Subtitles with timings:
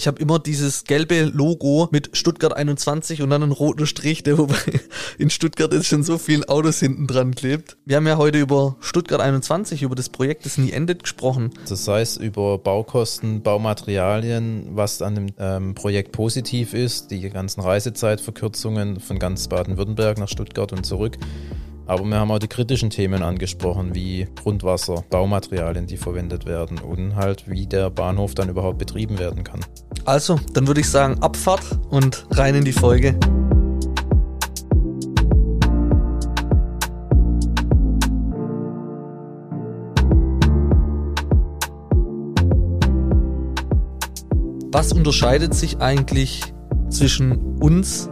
[0.00, 4.38] Ich habe immer dieses gelbe Logo mit Stuttgart 21 und dann einen roten Strich, der
[4.38, 4.56] wobei
[5.18, 7.76] in Stuttgart jetzt schon so viele Autos hinten dran klebt.
[7.84, 11.50] Wir haben ja heute über Stuttgart 21, über das Projekt, das nie endet, gesprochen.
[11.68, 19.00] Das heißt über Baukosten, Baumaterialien, was an dem ähm, Projekt positiv ist, die ganzen Reisezeitverkürzungen
[19.00, 21.18] von ganz Baden-Württemberg nach Stuttgart und zurück.
[21.90, 27.16] Aber wir haben auch die kritischen Themen angesprochen, wie Grundwasser, Baumaterialien, die verwendet werden und
[27.16, 29.58] halt, wie der Bahnhof dann überhaupt betrieben werden kann.
[30.04, 33.18] Also, dann würde ich sagen, Abfahrt und rein in die Folge.
[44.70, 46.40] Was unterscheidet sich eigentlich
[46.88, 48.08] zwischen uns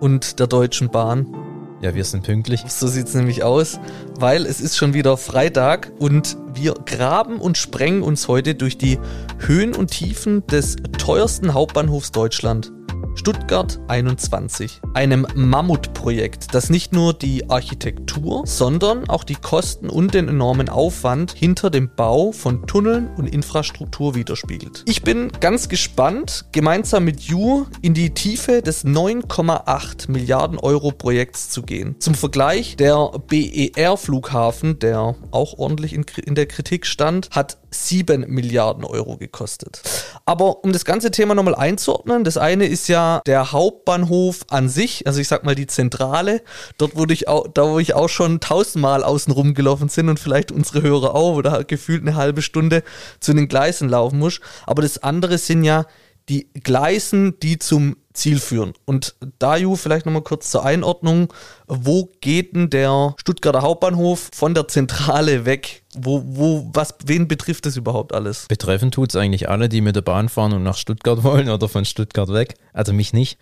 [0.00, 1.41] und der Deutschen Bahn?
[1.82, 2.62] Ja, wir sind pünktlich.
[2.68, 3.80] So sieht's nämlich aus,
[4.18, 9.00] weil es ist schon wieder Freitag und wir graben und sprengen uns heute durch die
[9.38, 12.70] Höhen und Tiefen des teuersten Hauptbahnhofs Deutschland.
[13.14, 14.80] Stuttgart 21.
[14.94, 21.32] Einem Mammutprojekt, das nicht nur die Architektur, sondern auch die Kosten und den enormen Aufwand
[21.32, 24.84] hinter dem Bau von Tunneln und Infrastruktur widerspiegelt.
[24.86, 31.50] Ich bin ganz gespannt, gemeinsam mit You in die Tiefe des 9,8 Milliarden Euro Projekts
[31.50, 31.96] zu gehen.
[32.00, 38.84] Zum Vergleich, der BER-Flughafen, der auch ordentlich in, in der Kritik stand, hat 7 Milliarden
[38.84, 39.82] Euro gekostet.
[40.24, 45.06] Aber um das ganze Thema nochmal einzuordnen, das eine ist ja der Hauptbahnhof an sich,
[45.06, 46.42] also ich sag mal die Zentrale,
[46.78, 50.52] dort wo ich auch, da wo ich auch schon tausendmal außen rumgelaufen sind und vielleicht
[50.52, 52.82] unsere Hörer auch, oder gefühlt eine halbe Stunde
[53.20, 54.40] zu den Gleisen laufen muss.
[54.66, 55.86] Aber das andere sind ja
[56.28, 58.74] die Gleisen, die zum Ziel führen.
[58.84, 61.32] Und da, Ju, vielleicht nochmal kurz zur Einordnung.
[61.66, 65.81] Wo geht denn der Stuttgarter Hauptbahnhof von der Zentrale weg?
[65.94, 68.46] Wo, wo, was, wen betrifft das überhaupt alles?
[68.48, 71.68] Betreffen tut es eigentlich alle, die mit der Bahn fahren und nach Stuttgart wollen oder
[71.68, 72.54] von Stuttgart weg.
[72.72, 73.38] Also mich nicht,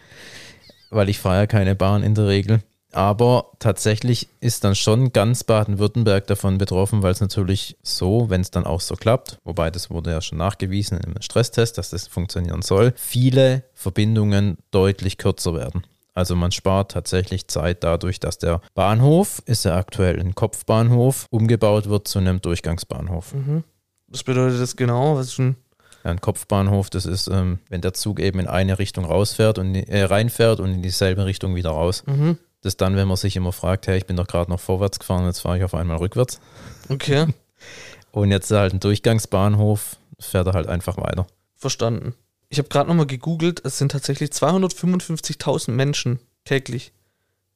[0.91, 2.63] weil ich fahre ja keine Bahn in der Regel.
[2.93, 8.51] Aber tatsächlich ist dann schon ganz Baden-Württemberg davon betroffen, weil es natürlich so, wenn es
[8.51, 12.63] dann auch so klappt, wobei das wurde ja schon nachgewiesen im Stresstest, dass das funktionieren
[12.63, 15.85] soll, viele Verbindungen deutlich kürzer werden.
[16.15, 21.89] Also man spart tatsächlich Zeit dadurch, dass der Bahnhof, ist ja aktuell ein Kopfbahnhof, umgebaut
[21.89, 23.35] wird zu einem Durchgangsbahnhof.
[23.35, 23.65] Mhm.
[24.09, 25.17] Was bedeutet das genau?
[25.17, 25.57] Was ein
[26.05, 29.75] ja, ein Kopfbahnhof, das ist, ähm, wenn der Zug eben in eine Richtung rausfährt und
[29.75, 32.05] äh, reinfährt und in dieselbe Richtung wieder raus.
[32.07, 32.39] Mhm.
[32.63, 35.27] Das dann, wenn man sich immer fragt, hey, ich bin doch gerade noch vorwärts gefahren,
[35.27, 36.41] jetzt fahre ich auf einmal rückwärts.
[36.89, 37.27] Okay.
[38.13, 41.27] Und jetzt ist halt ein Durchgangsbahnhof, fährt er halt einfach weiter.
[41.55, 42.15] Verstanden.
[42.51, 46.93] Ich habe gerade nochmal gegoogelt, es sind tatsächlich 255.000 Menschen täglich,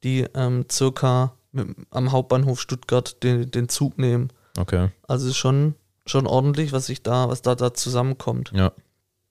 [0.03, 4.31] die ähm, circa mit, am Hauptbahnhof Stuttgart den, den Zug nehmen.
[4.57, 4.89] Okay.
[5.07, 5.75] Also ist schon,
[6.05, 8.51] schon ordentlich, was sich da, was da, da zusammenkommt.
[8.55, 8.71] Ja.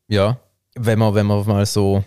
[0.07, 0.39] Ja.
[0.75, 2.05] Wenn man, wenn man mal so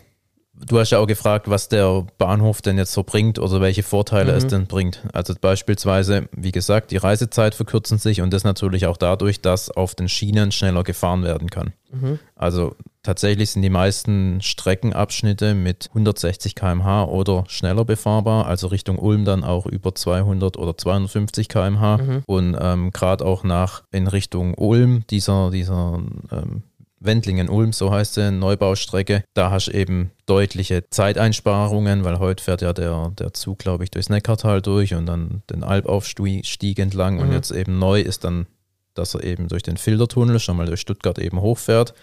[0.65, 4.31] Du hast ja auch gefragt, was der Bahnhof denn jetzt so bringt oder welche Vorteile
[4.31, 4.37] mhm.
[4.37, 5.03] es denn bringt.
[5.13, 9.93] Also beispielsweise, wie gesagt, die Reisezeit verkürzen sich und das natürlich auch dadurch, dass auf
[9.93, 11.73] den Schienen schneller gefahren werden kann.
[11.91, 12.19] Mhm.
[12.35, 12.75] Also
[13.07, 19.45] tatsächlich sind die meisten Streckenabschnitte mit 160 km/h oder schneller befahrbar, also Richtung Ulm dann
[19.45, 22.23] auch über 200 oder 250 km/h Mhm.
[22.25, 26.01] und ähm, gerade auch nach in Richtung Ulm dieser dieser
[26.31, 26.63] ähm,
[26.99, 29.23] Wendlingen-Ulm, so heißt sie, Neubaustrecke.
[29.35, 33.91] Da hast du eben deutliche Zeiteinsparungen, weil heute fährt ja der, der Zug, glaube ich,
[33.91, 37.15] durchs Neckartal durch und dann den Albaufstieg entlang.
[37.15, 37.21] Mhm.
[37.21, 38.47] Und jetzt eben neu ist dann,
[38.95, 41.93] dass er eben durch den Filtertunnel schon mal durch Stuttgart eben hochfährt,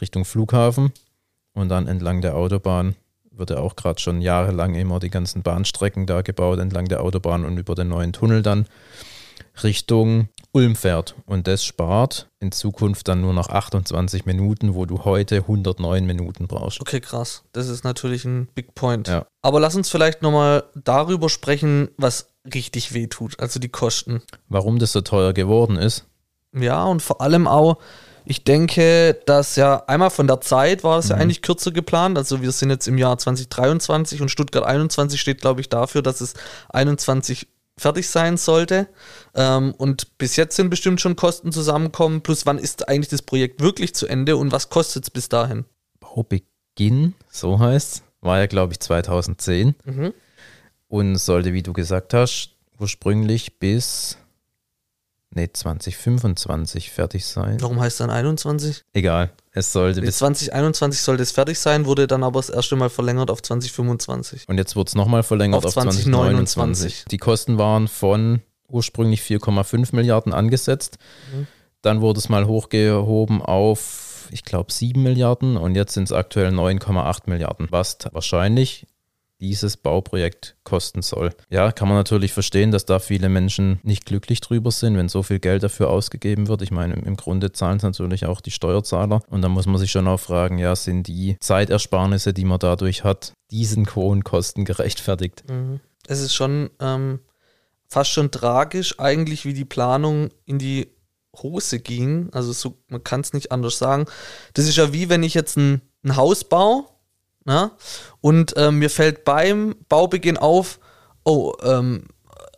[0.00, 0.92] Richtung Flughafen.
[1.52, 2.96] Und dann entlang der Autobahn
[3.30, 7.44] wird ja auch gerade schon jahrelang immer die ganzen Bahnstrecken da gebaut, entlang der Autobahn
[7.44, 8.66] und über den neuen Tunnel dann
[9.62, 11.14] Richtung Ulm fährt.
[11.26, 16.46] Und das spart in Zukunft dann nur noch 28 Minuten, wo du heute 109 Minuten
[16.46, 16.80] brauchst.
[16.80, 17.42] Okay, krass.
[17.52, 19.08] Das ist natürlich ein Big Point.
[19.08, 19.26] Ja.
[19.42, 24.22] Aber lass uns vielleicht nochmal darüber sprechen, was richtig weh tut, also die Kosten.
[24.48, 26.04] Warum das so teuer geworden ist?
[26.52, 27.78] Ja, und vor allem auch,
[28.26, 31.22] ich denke, dass ja einmal von der Zeit war es ja Mhm.
[31.22, 32.16] eigentlich kürzer geplant.
[32.18, 36.20] Also wir sind jetzt im Jahr 2023 und Stuttgart 21 steht, glaube ich, dafür, dass
[36.20, 36.34] es
[36.70, 38.86] 21 fertig sein sollte.
[39.34, 42.22] Ähm, und bis jetzt sind bestimmt schon Kosten zusammenkommen.
[42.22, 45.64] Plus, wann ist eigentlich das Projekt wirklich zu Ende und was kostet es bis dahin?
[46.00, 50.14] Baubeginn, so heißt war ja, glaube ich, 2010 Mhm.
[50.88, 54.16] und sollte, wie du gesagt hast, ursprünglich bis
[55.34, 57.60] nee, 2025 fertig sein.
[57.60, 58.82] Warum heißt dann 21?
[58.92, 62.76] Egal, es sollte Bis bis 2021 sollte es fertig sein, wurde dann aber das erste
[62.76, 64.48] Mal verlängert auf 2025.
[64.48, 66.54] Und jetzt wurde es nochmal verlängert Auf auf, 2029.
[66.54, 67.04] 2029.
[67.10, 70.98] Die Kosten waren von ursprünglich 4,5 Milliarden angesetzt.
[71.32, 71.46] Mhm.
[71.82, 76.48] Dann wurde es mal hochgehoben auf, ich glaube, 7 Milliarden und jetzt sind es aktuell
[76.48, 78.86] 9,8 Milliarden, was wahrscheinlich
[79.40, 81.30] dieses Bauprojekt kosten soll.
[81.50, 85.22] Ja, kann man natürlich verstehen, dass da viele Menschen nicht glücklich drüber sind, wenn so
[85.22, 86.62] viel Geld dafür ausgegeben wird.
[86.62, 89.22] Ich meine, im Grunde zahlen es natürlich auch die Steuerzahler.
[89.28, 93.04] Und da muss man sich schon auch fragen, ja, sind die Zeitersparnisse, die man dadurch
[93.04, 95.44] hat, diesen hohen Kosten gerechtfertigt?
[95.48, 95.80] Mhm.
[96.06, 97.20] Es ist schon ähm,
[97.88, 100.88] fast schon tragisch, eigentlich, wie die Planung in die
[101.42, 102.30] Hose ging.
[102.32, 104.06] Also so, man kann es nicht anders sagen.
[104.54, 106.84] Das ist ja wie wenn ich jetzt ein, ein Haus baue
[107.44, 107.72] na?
[108.20, 110.78] und äh, mir fällt beim Baubeginn auf,
[111.24, 112.06] oh, ähm,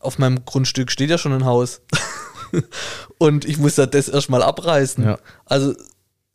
[0.00, 1.82] auf meinem Grundstück steht ja schon ein Haus.
[3.18, 5.04] und ich muss ja das erstmal abreißen.
[5.04, 5.18] Ja.
[5.44, 5.74] Also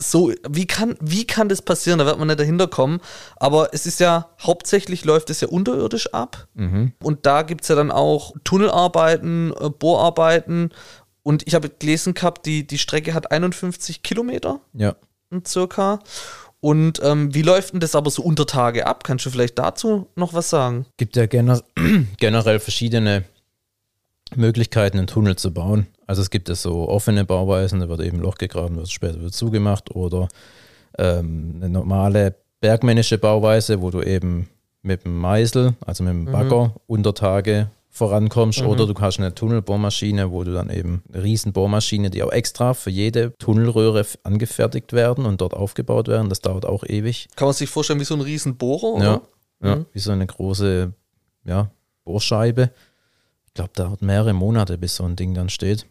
[0.01, 1.99] so, wie kann, wie kann das passieren?
[1.99, 2.99] Da wird man nicht dahinter kommen.
[3.37, 6.47] Aber es ist ja, hauptsächlich läuft es ja unterirdisch ab.
[6.55, 6.93] Mhm.
[7.01, 10.71] Und da gibt es ja dann auch Tunnelarbeiten, äh, Bohrarbeiten.
[11.23, 14.95] Und ich habe gelesen gehabt, die, die Strecke hat 51 Kilometer Ja.
[15.45, 15.99] circa.
[16.61, 19.03] Und ähm, wie läuft denn das aber so unter Tage ab?
[19.03, 20.85] Kannst du vielleicht dazu noch was sagen?
[20.97, 21.61] gibt ja gener
[22.17, 23.23] generell verschiedene
[24.35, 25.87] Möglichkeiten, einen Tunnel zu bauen.
[26.05, 29.19] Also es gibt ja so offene Bauweisen, da wird eben ein Loch gegraben, wird später
[29.19, 30.29] wieder zugemacht oder
[30.97, 34.47] ähm, eine normale bergmännische Bauweise, wo du eben
[34.83, 40.31] mit dem Meißel, also mit dem Bagger, unter Tage vorankommst oder du hast eine Tunnelbohrmaschine,
[40.31, 45.25] wo du dann eben eine riesen Bohrmaschine, die auch extra für jede Tunnelröhre angefertigt werden
[45.25, 46.29] und dort aufgebaut werden.
[46.29, 47.27] Das dauert auch ewig.
[47.35, 48.93] Kann man sich vorstellen wie so ein Riesenbohrer?
[48.93, 49.03] Oder?
[49.03, 49.21] Ja,
[49.69, 49.85] ja Mhm.
[49.91, 50.93] wie so eine große
[51.43, 51.69] ja,
[52.05, 52.71] Bohrscheibe.
[53.47, 55.85] Ich glaube, dauert mehrere Monate, bis so ein Ding dann steht.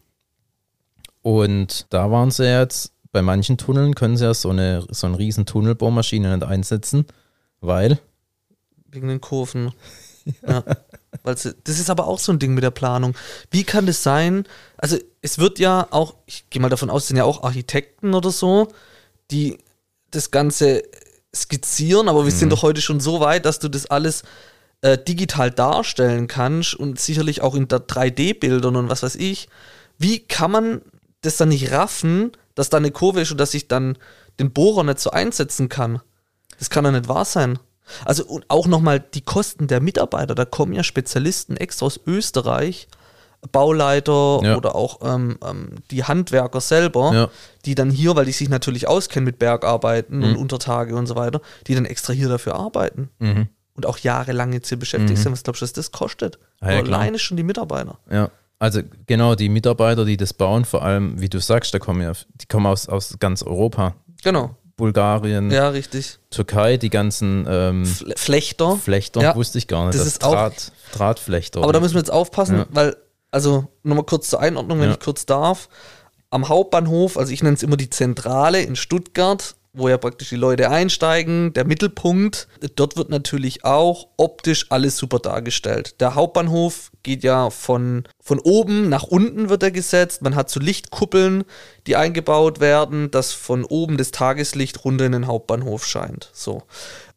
[1.21, 5.19] Und da waren sie jetzt, bei manchen Tunneln können sie ja so eine, so eine
[5.19, 7.05] riesen Tunnelbohrmaschine nicht einsetzen,
[7.59, 7.99] weil,
[8.87, 9.71] Wegen den Kurven.
[10.47, 10.63] Ja.
[11.23, 13.15] Weil sie, das ist aber auch so ein Ding mit der Planung.
[13.49, 14.45] Wie kann das sein?
[14.77, 18.13] Also, es wird ja auch, ich gehe mal davon aus, es sind ja auch Architekten
[18.13, 18.69] oder so,
[19.29, 19.57] die
[20.09, 20.83] das Ganze
[21.33, 24.23] skizzieren, aber wir sind doch heute schon so weit, dass du das alles
[24.81, 29.47] äh, digital darstellen kannst und sicherlich auch in der 3D-Bildern und was weiß ich.
[29.97, 30.81] Wie kann man
[31.21, 33.97] das dann nicht raffen, dass da eine Kurve ist und dass ich dann
[34.39, 36.01] den Bohrer nicht so einsetzen kann?
[36.57, 37.59] Das kann doch nicht wahr sein.
[38.05, 40.35] Also und auch nochmal die Kosten der Mitarbeiter.
[40.35, 42.87] Da kommen ja Spezialisten extra aus Österreich,
[43.51, 44.55] Bauleiter Ja.
[44.57, 47.29] oder auch ähm, ähm, die Handwerker selber, Ja.
[47.65, 50.37] die dann hier, weil die sich natürlich auskennen mit Bergarbeiten und Mhm.
[50.37, 54.69] Untertage und so weiter, die dann extra hier dafür arbeiten mhm, und auch jahrelang jetzt
[54.69, 55.23] hier beschäftigt Mhm.
[55.23, 55.31] sind.
[55.33, 56.37] Was glaubst du, dass das kostet?
[56.59, 57.97] Ah, ja, alleine schon die Mitarbeiter.
[58.11, 58.29] ja.
[58.59, 62.11] Also genau, die Mitarbeiter, die das bauen, vor allem, wie du sagst, da kommen ja,
[62.35, 63.95] die kommen aus, aus ganz Europa.
[64.23, 64.55] Genau.
[64.81, 66.17] Bulgarien, Ja, richtig.
[66.31, 68.77] Türkei, die ganzen ähm, Fle- Flechter.
[68.77, 69.93] Flechter, Ja, wusste ich gar nicht.
[69.93, 71.61] das Das ist auch- Draht, Drahtflechter.
[71.61, 72.65] Aber da müssen wir jetzt aufpassen, Ja.
[72.71, 72.97] weil,
[73.29, 75.69] also nochmal kurz zur Einordnung, wenn ich kurz darf.
[76.31, 80.35] Am Hauptbahnhof, also ich nenne es immer die Zentrale in Stuttgart, wo ja praktisch die
[80.35, 82.47] Leute einsteigen, der Mittelpunkt.
[82.75, 86.01] Dort wird natürlich auch optisch alles super dargestellt.
[86.01, 90.21] Der Hauptbahnhof geht ja von, von oben nach unten wird er gesetzt.
[90.21, 91.45] Man hat so Lichtkuppeln,
[91.87, 96.29] die eingebaut werden, dass von oben das Tageslicht runter in den Hauptbahnhof scheint.
[96.33, 96.63] So.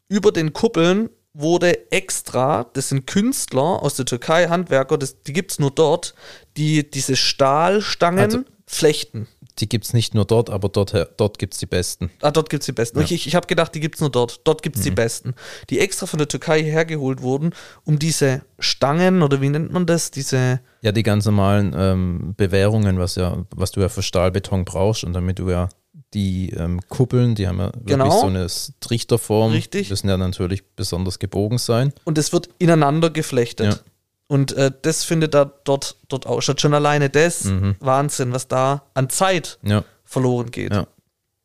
[0.09, 5.51] Über den Kuppeln wurde extra, das sind Künstler aus der Türkei, Handwerker, das, die gibt
[5.51, 6.15] es nur dort,
[6.57, 9.27] die diese Stahlstangen Also- flechten.
[9.61, 12.11] Die gibt es nicht nur dort, aber dort, dort gibt es die besten.
[12.21, 12.99] Ah, dort gibt es die besten.
[12.99, 13.05] Ja.
[13.05, 14.41] Ich, ich, habe gedacht, die gibt es nur dort.
[14.45, 15.35] Dort gibt es die besten.
[15.71, 20.11] Die extra von der Türkei hergeholt wurden, um diese Stangen oder wie nennt man das?
[20.11, 25.05] Diese, Ja, die ganz normalen ähm, Bewährungen, was ja, was du ja für Stahlbeton brauchst
[25.05, 25.69] und damit du ja
[26.15, 28.21] die ähm, Kuppeln, die haben ja wirklich Genau.
[28.21, 28.47] so eine
[28.81, 29.91] Trichterform, Richtig.
[29.91, 31.93] müssen ja natürlich besonders gebogen sein.
[32.05, 33.67] und es wird ineinander geflechtet.
[33.67, 33.79] Ja.
[34.27, 36.61] Und äh, das findet da dort, dort auch statt.
[36.61, 37.77] Schon alleine das, Mhm.
[37.81, 40.73] Wahnsinn, was da an Zeit Ja, verloren geht.
[40.73, 40.87] Ja.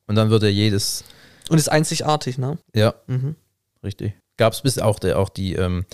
[0.07, 1.03] und dann wird ja jedes,
[1.49, 2.57] Und ist einzigartig, ne?
[2.73, 3.35] ja, Mhm.
[3.83, 4.13] richtig.
[4.37, 5.85] Gab es bis auch, der, auch die, ähm,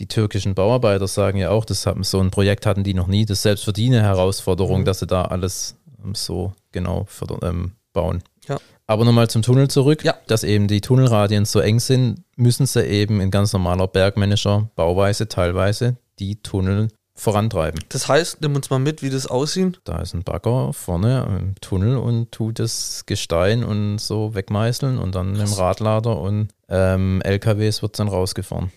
[0.00, 3.24] die türkischen Bauarbeiter sagen ja auch, das haben, so ein Projekt hatten die noch nie,
[3.24, 4.84] das selbst für die eine Herausforderung, Mhm.
[4.84, 8.22] dass sie da alles ähm, so genau förder- ähm, bauen.
[8.48, 8.58] Ja.
[8.88, 10.14] Aber nochmal zum Tunnel zurück, Ja.
[10.26, 15.28] dass eben die Tunnelradien so eng sind, müssen sie eben in ganz normaler bergmännischer Bauweise
[15.28, 17.82] teilweise die Tunnel vorantreiben.
[17.88, 19.80] Das heißt, nimm uns mal mit, wie das aussieht.
[19.84, 25.14] Da ist ein Bagger vorne im Tunnel und tut das Gestein und so wegmeißeln und
[25.14, 25.52] dann Krass.
[25.52, 28.70] im Radlader und ähm, LKWs wird dann rausgefahren.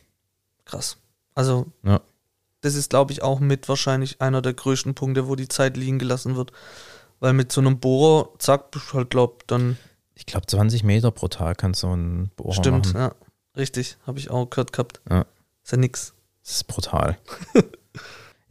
[0.66, 0.98] Krass.
[1.36, 2.00] Also, Ja.
[2.62, 6.00] das ist, glaube ich, auch mit wahrscheinlich einer der größten Punkte, wo die Zeit liegen
[6.00, 6.52] gelassen wird.
[7.20, 9.78] Weil mit so einem Bohrer, zack, halt, glaub, dann
[10.16, 12.98] Ich glaube 20 Meter pro Tag kann so ein Bohrer stimmt, machen.
[13.02, 13.16] ja.
[13.58, 15.02] Richtig, habe ich auch gehört gehabt.
[15.10, 15.26] Ja.
[15.64, 16.14] Ist ja nix.
[16.50, 17.18] Das ist brutal.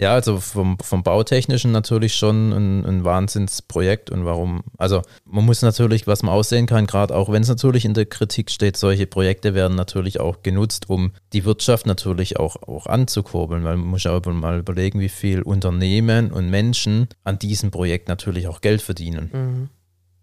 [0.00, 5.60] Ja, also vom, vom Bautechnischen natürlich schon ein, ein Wahnsinnsprojekt und warum, also man muss
[5.62, 9.08] natürlich, was man aussehen kann, gerade auch wenn es natürlich in der Kritik steht, solche
[9.08, 14.04] Projekte werden natürlich auch genutzt, um die Wirtschaft natürlich auch, auch anzukurbeln, weil man muss
[14.04, 19.30] ja mal überlegen, wie viel Unternehmen und Menschen an diesem Projekt natürlich auch Geld verdienen.
[19.32, 19.68] Mhm.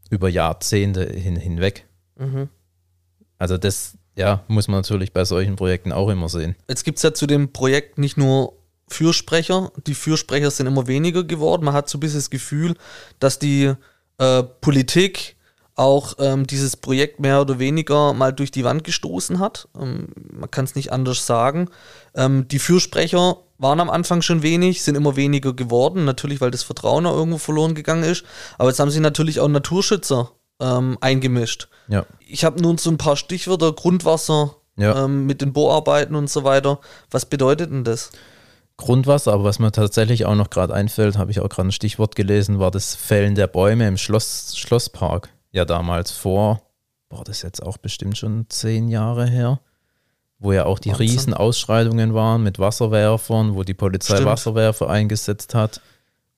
[0.10, 1.86] Über Jahrzehnte hin, hinweg.
[2.18, 2.48] Mhm.
[3.38, 6.56] Also das, ja, muss man natürlich bei solchen Projekten auch immer sehen.
[6.68, 8.54] Jetzt gibt es ja zu dem Projekt nicht nur
[8.88, 11.66] Fürsprecher, die Fürsprecher sind immer weniger geworden.
[11.66, 12.76] Man hat so ein bisschen das Gefühl,
[13.20, 13.74] dass die
[14.20, 15.36] äh, Politik
[15.76, 19.68] auch ähm, dieses Projekt mehr oder weniger mal durch die Wand gestoßen hat.
[19.78, 21.70] Ähm, man kann es nicht anders sagen.
[22.16, 26.64] Ähm, die Fürsprecher waren am Anfang schon wenig, sind immer weniger geworden, natürlich, weil das
[26.64, 28.24] Vertrauen auch irgendwo verloren gegangen ist.
[28.58, 31.68] Aber jetzt haben sie natürlich auch Naturschützer ähm, eingemischt.
[31.88, 32.06] Ja.
[32.20, 35.06] Ich habe nun so ein paar Stichwörter, Grundwasser Ja.
[35.06, 36.80] ähm, mit den Bohrarbeiten und so weiter.
[37.12, 38.12] Was bedeutet denn das?
[38.78, 42.16] Grundwasser, aber was mir tatsächlich auch noch gerade einfällt, habe ich auch gerade ein Stichwort
[42.16, 45.30] gelesen, war das Fällen der Bäume im Schloss, Schlosspark.
[45.52, 46.62] Ja, damals vor,
[47.08, 49.62] boah, das ist jetzt auch bestimmt schon zehn Jahre her,
[50.40, 51.08] wo ja auch die Wahnsinn.
[51.08, 54.30] riesen Ausschreitungen waren mit Wasserwerfern, wo die Polizei Stimmt.
[54.30, 55.80] Wasserwerfer eingesetzt hat,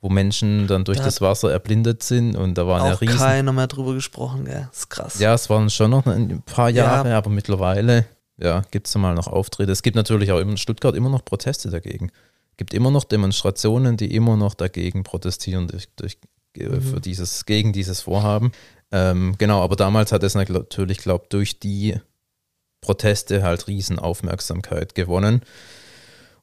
[0.02, 3.18] wo Menschen dann durch Da das Wasser erblindet sind und da waren ja Auch riesen.
[3.18, 4.68] keiner mehr drüber gesprochen, gell?
[4.70, 5.20] Das ist krass.
[5.20, 6.84] Ja, es waren schon noch ein paar Ja.
[6.86, 8.06] Jahre, aber mittlerweile
[8.38, 9.72] ja, gibt es mal noch Auftritte.
[9.72, 12.12] Es gibt natürlich auch in Stuttgart immer noch Proteste dagegen.
[12.52, 16.18] Es gibt immer noch Demonstrationen, die immer noch dagegen protestieren durch, durch,
[16.56, 16.82] äh, Mhm.
[16.82, 18.52] für dieses, gegen dieses Vorhaben.
[18.92, 21.96] Ähm, genau, aber damals hat es natürlich, glaube ich, durch die
[22.82, 25.42] Proteste halt riesen Aufmerksamkeit gewonnen.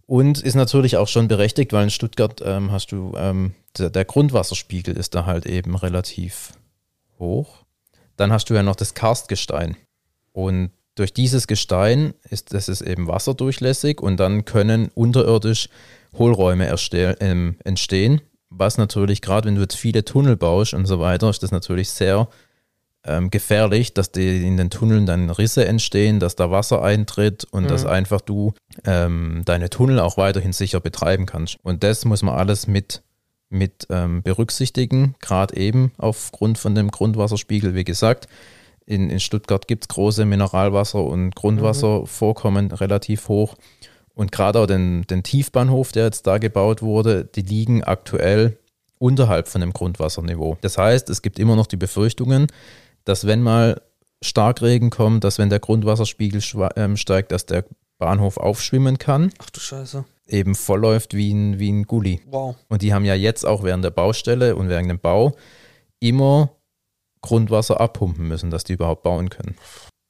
[0.07, 4.05] Und ist natürlich auch schon berechtigt, weil in Stuttgart ähm, hast du, ähm, der, der
[4.05, 6.53] Grundwasserspiegel ist da halt eben relativ
[7.19, 7.65] hoch.
[8.17, 9.77] Dann hast du ja noch das Karstgestein.
[10.33, 15.69] Und durch dieses Gestein ist das ist eben wasserdurchlässig und dann können unterirdisch
[16.17, 16.73] Hohlräume
[17.21, 18.21] ähm, entstehen.
[18.51, 21.91] Was natürlich, gerade wenn du jetzt viele Tunnel baust und so weiter, ist das natürlich
[21.91, 22.29] sehr
[23.07, 27.71] ähm, gefährlich, dass die in den Tunneln dann Risse entstehen, dass da Wasser eintritt und
[27.71, 31.59] dass einfach du ähm, deine Tunnel auch weiterhin sicher betreiben kannst.
[31.63, 33.03] Und das muss man alles mit,
[33.51, 38.27] mit ähm, berücksichtigen, gerade eben aufgrund von dem Grundwasserspiegel, wie gesagt.
[38.87, 43.55] In, in Stuttgart gibt es große Mineralwasser- und Grundwasservorkommen relativ hoch.
[44.15, 48.59] Und gerade auch den, den Tiefbahnhof, der jetzt da gebaut wurde, die liegen aktuell
[48.99, 50.57] unterhalb von dem Grundwasserniveau.
[50.61, 52.47] Das heißt, es gibt immer noch die Befürchtungen,
[53.05, 53.81] dass wenn mal
[54.23, 56.43] Starkregen kommt, dass wenn der Grundwasserspiegel
[56.77, 57.65] ähm, steigt, dass der
[57.99, 60.05] Bahnhof aufschwimmen kann, Ach du Scheiße.
[60.27, 62.23] eben vollläuft wie ein, wie ein Gully.
[62.27, 62.57] Wow.
[62.69, 65.37] Und die haben ja jetzt auch während der Baustelle und während dem Bau
[66.01, 66.51] immer
[67.21, 69.57] Grundwasser abpumpen müssen, dass die überhaupt bauen können.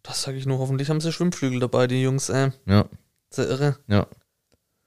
[0.03, 0.59] Das sage ich nur.
[0.59, 2.29] Hoffentlich haben sie Schwimmflügel dabei, die Jungs.
[2.29, 2.87] Äh, Ja,
[3.31, 3.77] sehr irre.
[3.89, 4.07] ja,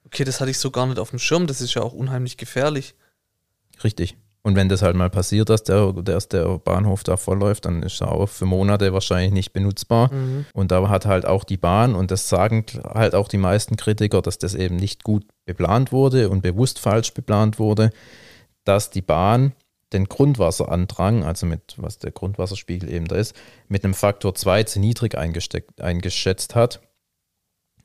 [0.05, 1.47] Okay, das hatte ich so gar nicht auf dem Schirm.
[1.47, 2.95] Das ist ja auch unheimlich gefährlich.
[3.83, 4.15] richtig.
[4.43, 8.01] Und wenn das halt mal passiert, dass der, dass der Bahnhof da vollläuft, dann ist
[8.01, 10.13] er auch für Monate wahrscheinlich nicht benutzbar.
[10.13, 10.45] Mhm.
[10.53, 14.21] Und da hat halt auch die Bahn, und das sagen halt auch die meisten Kritiker,
[14.21, 17.89] dass das eben nicht gut beplant wurde und bewusst falsch beplant wurde,
[18.63, 19.53] dass die Bahn
[19.93, 23.35] den Grundwasserandrang, also mit was der Grundwasserspiegel eben da ist,
[23.67, 26.81] mit einem Faktor 2 zu niedrig eingesteckt, eingeschätzt hat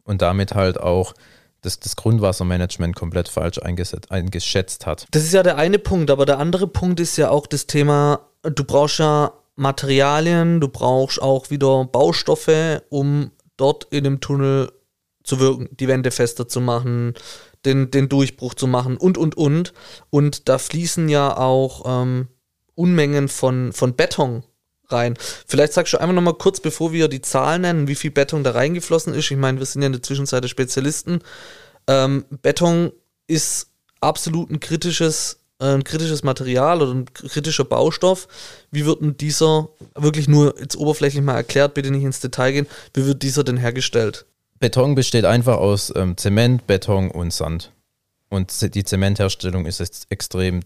[0.05, 1.15] und damit halt auch
[1.63, 5.07] das, das Grundwassermanagement komplett falsch eingeschätzt hat.
[5.11, 8.21] Das ist ja der eine Punkt, aber der andere Punkt ist ja auch das Thema,
[8.43, 14.73] du brauchst ja Materialien, du brauchst auch wieder Baustoffe, um dort in dem Tunnel
[15.25, 17.15] zu wirken, die Wände fester zu machen,
[17.65, 19.73] den, den Durchbruch zu machen und, und, und.
[20.11, 22.29] Und da fließen ja auch ähm,
[22.75, 24.43] Unmengen von, von Beton
[24.93, 25.17] rein.
[25.47, 28.53] Vielleicht sagst du einfach nochmal kurz, bevor wir die Zahlen nennen, wie viel Beton da
[28.53, 29.31] reingeflossen ist.
[29.31, 31.21] Ich meine, wir sind ja in der Zwischenzeit Spezialisten.
[31.89, 32.93] Ähm, Beton
[33.27, 33.69] ist
[34.01, 38.29] absolut ein kritisches, äh, ein kritisches Material oder ein kritischer Baustoff.
[38.71, 42.67] Wie wird denn dieser, wirklich nur jetzt oberflächlich mal erklärt, bitte nicht ins Detail gehen,
[42.95, 44.27] wie wird dieser denn hergestellt?
[44.59, 47.73] Beton besteht einfach aus ähm, Zement, Beton und Sand.
[48.29, 50.61] Und die Zementherstellung ist extrem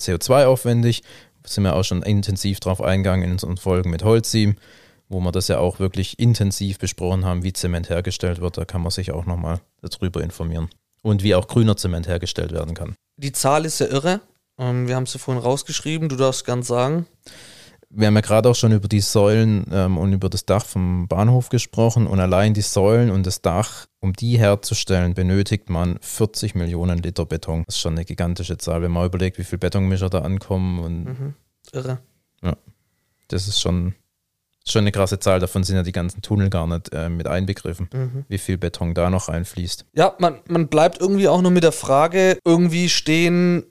[0.00, 1.02] CO2-aufwendig.
[1.46, 4.56] Sind wir auch schon intensiv drauf eingegangen in unseren Folgen mit Holzim,
[5.08, 8.56] wo wir das ja auch wirklich intensiv besprochen haben, wie Zement hergestellt wird.
[8.56, 10.70] Da kann man sich auch nochmal darüber informieren.
[11.02, 12.94] Und wie auch grüner Zement hergestellt werden kann.
[13.18, 14.20] Die Zahl ist ja irre.
[14.58, 17.06] Ähm, wir haben sie vorhin rausgeschrieben, du darfst gern sagen.
[17.96, 21.06] Wir haben ja gerade auch schon über die Säulen ähm, und über das Dach vom
[21.06, 26.54] Bahnhof gesprochen und allein die Säulen und das Dach, um die herzustellen, benötigt man 40
[26.54, 27.62] Millionen Liter Beton.
[27.66, 31.04] Das ist schon eine gigantische Zahl, wenn man überlegt, wie viel Betonmischer da ankommen und
[31.04, 31.34] Mhm.
[31.72, 31.98] Irre.
[33.28, 33.94] das ist schon,
[34.66, 37.86] Schon eine krasse Zahl, davon sind ja die ganzen Tunnel gar nicht äh, mit einbegriffen,
[37.92, 38.24] Mhm.
[38.28, 39.84] wie viel Beton da noch reinfließt.
[39.94, 43.64] Ja, man, man bleibt irgendwie auch nur mit der Frage irgendwie stehen,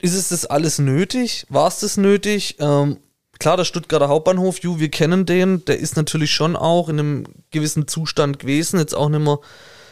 [0.00, 1.46] ist es das alles nötig?
[1.48, 2.58] War es das nötig?
[2.60, 2.98] Ähm,
[3.38, 7.24] klar, der Stuttgarter Hauptbahnhof, Ju, wir kennen den, der ist natürlich schon auch in einem
[7.50, 9.38] gewissen Zustand gewesen, jetzt auch nicht mehr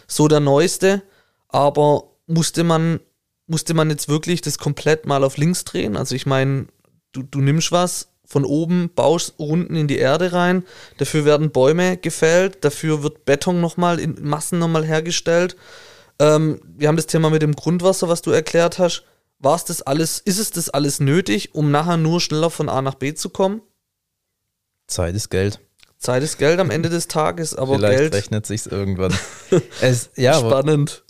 [0.06, 1.02] so der neueste,
[1.48, 3.00] aber musste man,
[3.46, 5.96] musste man jetzt wirklich das komplett mal auf links drehen?
[5.96, 6.66] Also ich meine,
[7.12, 10.64] du, du nimmst was von oben, baust unten in die Erde rein,
[10.98, 15.56] dafür werden Bäume gefällt, dafür wird Beton nochmal in Massen nochmal hergestellt.
[16.18, 19.04] Ähm, wir haben das Thema mit dem Grundwasser, was du erklärt hast.
[19.38, 22.80] War es das alles, ist es das alles nötig, um nachher nur schneller von A
[22.82, 23.60] nach B zu kommen?
[24.86, 25.60] Zeit ist Geld.
[25.98, 29.14] Zeit ist Geld am Ende des Tages, aber Vielleicht Geld rechnet sich's irgendwann.
[29.80, 31.04] es, ja, aber spannend.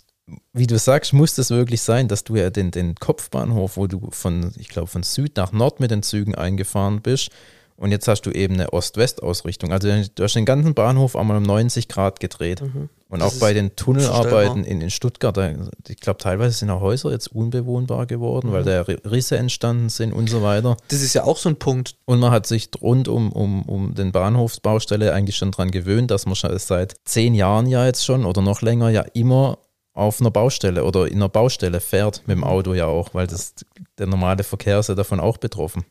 [0.53, 4.09] wie du sagst, muss das wirklich sein, dass du ja den, den Kopfbahnhof, wo du
[4.11, 7.31] von, ich glaube, von Süd nach Nord mit den Zügen eingefahren bist
[7.77, 9.71] und jetzt hast du eben eine Ost-West-Ausrichtung.
[9.71, 12.61] Also du hast den ganzen Bahnhof einmal um 90 Grad gedreht.
[13.09, 15.49] Und Das auch bei den Tunnelarbeiten in, in Stuttgart, da,
[15.87, 20.11] ich glaube, teilweise sind auch Häuser jetzt unbewohnbar geworden, weil da Ri- Risse entstanden sind
[20.11, 20.75] und so weiter.
[20.89, 21.95] Das ist ja auch so ein Punkt.
[22.05, 26.25] Und man hat sich rund um, um, um den Bahnhofsbaustelle eigentlich schon dran gewöhnt, dass
[26.25, 29.59] man schon seit zehn Jahren ja jetzt schon oder noch länger ja immer
[29.93, 33.53] auf einer Baustelle oder in einer Baustelle fährt, mit dem Auto ja auch, weil das,
[33.97, 35.85] der normale Verkehr ist ja davon auch betroffen.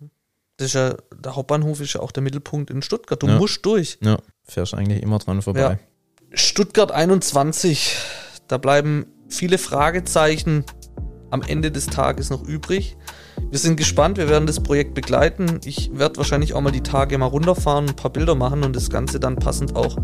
[0.58, 3.22] Das ist ja, der Hauptbahnhof ist ja auch der Mittelpunkt in Stuttgart.
[3.22, 3.38] Du Ja.
[3.38, 3.98] musst durch.
[4.02, 5.60] Ja, fährst eigentlich immer dran vorbei.
[5.60, 5.78] Ja.
[6.32, 7.96] Stuttgart 21,
[8.48, 10.64] da bleiben viele Fragezeichen
[11.30, 12.96] am Ende des Tages noch übrig.
[13.50, 15.60] Wir sind gespannt, wir werden das Projekt begleiten.
[15.64, 18.90] Ich werde wahrscheinlich auch mal die Tage mal runterfahren, ein paar Bilder machen und das
[18.90, 19.96] Ganze dann passend auch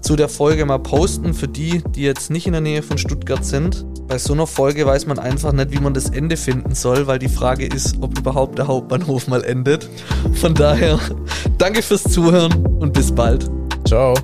[0.00, 1.34] zu der Folge mal posten.
[1.34, 3.84] Für die, die jetzt nicht in der Nähe von Stuttgart sind.
[4.06, 7.18] Bei so einer Folge weiß man einfach nicht, wie man das Ende finden soll, weil
[7.18, 9.88] die Frage ist, ob überhaupt der Hauptbahnhof mal endet.
[10.34, 10.98] Von daher,
[11.58, 13.50] danke fürs Zuhören und bis bald.
[13.86, 14.14] Ciao.